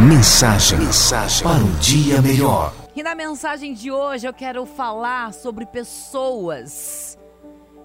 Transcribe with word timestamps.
Mensagem, 0.00 0.80
mensagem 0.80 1.46
para 1.46 1.62
um 1.62 1.72
dia 1.76 2.20
melhor. 2.20 2.74
E 2.96 3.02
na 3.02 3.14
mensagem 3.14 3.72
de 3.72 3.92
hoje 3.92 4.26
eu 4.26 4.34
quero 4.34 4.66
falar 4.66 5.32
sobre 5.32 5.64
pessoas 5.64 7.16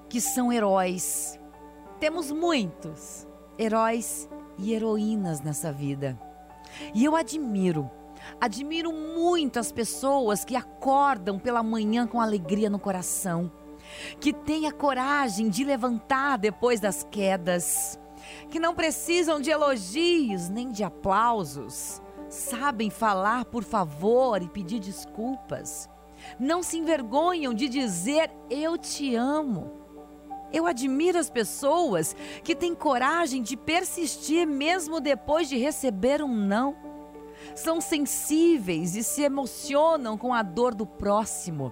que 0.10 0.20
são 0.20 0.52
heróis. 0.52 1.40
Temos 2.00 2.32
muitos 2.32 3.28
heróis 3.60 4.28
e 4.58 4.74
heroínas 4.74 5.42
nessa 5.42 5.72
vida. 5.72 6.20
E 6.96 7.06
eu 7.06 7.16
admiro, 7.16 7.88
admiro 8.42 8.92
muito 8.92 9.60
as 9.60 9.72
pessoas 9.72 10.44
que 10.44 10.56
acordam 10.56 11.38
pela 11.38 11.62
manhã 11.62 12.08
com 12.08 12.20
alegria 12.20 12.72
no 12.72 12.80
coração, 12.80 13.52
que 14.20 14.34
têm 14.34 14.66
a 14.66 14.72
coragem 14.72 15.48
de 15.48 15.64
levantar 15.64 16.40
depois 16.40 16.80
das 16.80 17.04
quedas 17.04 18.00
que 18.50 18.60
não 18.60 18.76
precisam 18.76 19.40
de 19.40 19.50
elogios 19.50 20.50
nem 20.50 20.72
de 20.72 20.84
aplausos, 20.84 22.02
sabem 22.30 22.90
falar 22.90 23.46
por 23.46 23.64
favor 23.64 24.42
e 24.42 24.48
pedir 24.48 24.80
desculpas, 24.80 25.90
não 26.40 26.62
se 26.62 26.78
envergonham 26.78 27.54
de 27.54 27.68
dizer 27.68 28.32
eu 28.50 28.78
te 28.78 29.16
amo. 29.16 29.72
Eu 30.52 30.66
admiro 30.66 31.18
as 31.18 31.30
pessoas 31.30 32.16
que 32.44 32.56
têm 32.56 32.74
coragem 32.74 33.42
de 33.42 33.56
persistir 33.56 34.48
mesmo 34.48 35.00
depois 35.00 35.48
de 35.48 35.58
receber 35.58 36.24
um 36.24 36.34
não. 36.34 36.76
São 37.56 37.80
sensíveis 37.80 38.96
e 38.96 39.04
se 39.04 39.22
emocionam 39.22 40.18
com 40.18 40.34
a 40.34 40.42
dor 40.42 40.74
do 40.74 40.86
próximo. 40.86 41.72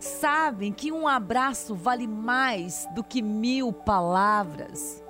Sabem 0.00 0.72
que 0.72 0.90
um 0.90 1.06
abraço 1.06 1.74
vale 1.74 2.06
mais 2.06 2.88
do 2.94 3.02
que 3.04 3.20
mil 3.20 3.72
palavras 3.72 5.04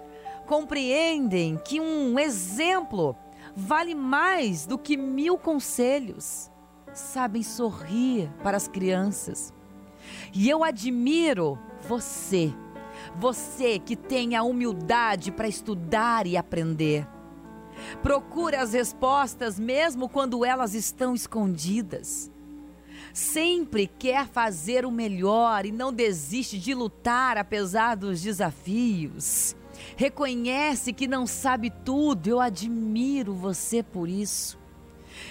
compreendem 0.47 1.61
que 1.63 1.81
um 1.81 2.19
exemplo 2.19 3.17
vale 3.55 3.95
mais 3.95 4.65
do 4.65 4.79
que 4.79 4.97
mil 4.97 5.37
conselhos. 5.37 6.51
Sabem 6.95 7.43
sorrir 7.43 8.31
para 8.43 8.57
as 8.57 8.69
crianças. 8.69 9.53
E 10.33 10.49
eu 10.49 10.65
admiro 10.65 11.59
você, 11.87 12.55
você 13.17 13.79
que 13.79 13.97
tem 13.97 14.35
a 14.37 14.43
humildade 14.43 15.31
para 15.31 15.49
estudar 15.49 16.27
e 16.27 16.37
aprender. 16.37 17.07
Procure 18.03 18.57
as 18.57 18.73
respostas 18.73 19.59
mesmo 19.59 20.09
quando 20.09 20.45
elas 20.45 20.75
estão 20.75 21.15
escondidas. 21.15 22.31
Sempre 23.13 23.87
quer 23.87 24.27
fazer 24.27 24.87
o 24.87 24.91
melhor 24.91 25.67
e 25.67 25.73
não 25.73 25.93
desiste 25.93 26.59
de 26.59 26.73
lutar 26.73 27.37
apesar 27.37 27.95
dos 27.95 28.23
desafios 28.23 29.55
reconhece 29.97 30.93
que 30.93 31.07
não 31.07 31.27
sabe 31.27 31.71
tudo. 31.85 32.29
Eu 32.29 32.41
admiro 32.41 33.35
você 33.35 33.83
por 33.83 34.09
isso. 34.09 34.59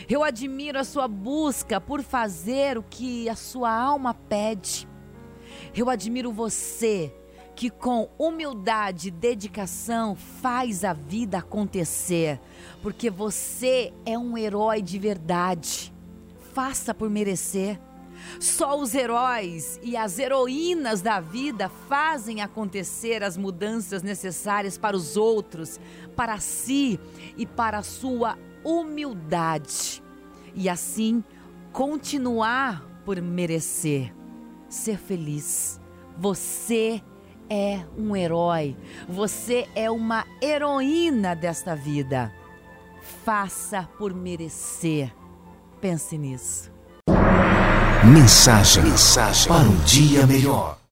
Eu 0.10 0.24
admiro 0.24 0.80
a 0.80 0.84
sua 0.84 1.08
busca 1.08 1.80
por 1.80 2.02
fazer 2.02 2.78
o 2.78 2.84
que 2.84 3.30
a 3.30 3.36
sua 3.36 3.72
alma 3.72 4.14
pede. 4.14 4.88
Eu 5.76 5.90
admiro 5.90 6.32
você 6.32 7.14
que 7.56 7.70
com 7.70 8.10
humildade 8.18 9.08
e 9.08 9.12
dedicação 9.12 10.16
faz 10.16 10.84
a 10.84 10.92
vida 10.92 11.38
acontecer, 11.38 12.40
porque 12.82 13.10
você 13.10 13.94
é 14.06 14.18
um 14.18 14.38
herói 14.38 14.82
de 14.82 15.00
verdade. 15.00 15.94
Faça 16.54 16.94
por 16.94 17.10
merecer. 17.10 17.80
Só 18.40 18.80
os 18.80 18.94
heróis 18.94 19.80
e 19.84 19.96
as 19.96 20.20
heroínas 20.20 21.02
da 21.02 21.20
vida 21.20 21.70
fazem 21.88 22.42
acontecer 22.42 23.24
as 23.24 23.38
mudanças 23.38 24.04
necessárias 24.04 24.78
para 24.78 24.96
os 24.96 25.18
outros, 25.18 25.80
para 26.16 26.40
si 26.40 27.00
e 27.38 27.46
para 27.46 27.80
a 27.80 27.84
sua 27.84 28.38
humildade. 28.64 30.04
E 30.54 30.70
assim 30.70 31.24
continuar 31.72 32.84
por 33.06 33.22
merecer 33.22 34.14
ser 34.76 34.98
feliz. 34.98 35.80
Você 36.18 37.02
é 37.50 37.86
um 37.98 38.16
herói, 38.16 38.76
você 39.08 39.68
é 39.76 39.90
uma 39.90 40.26
heroína 40.42 41.36
desta 41.36 41.76
vida. 41.76 42.32
Faça 43.24 43.84
por 43.98 44.14
merecer. 44.14 45.14
Pense 45.80 46.18
nisso. 46.18 46.75
Mensagem, 48.06 48.84
mensagem 48.84 49.48
para 49.48 49.68
um 49.68 49.78
dia 49.78 50.28
melhor. 50.28 50.85